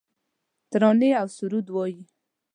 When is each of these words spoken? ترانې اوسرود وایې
ترانې 0.71 1.09
اوسرود 1.21 1.67
وایې 1.73 2.03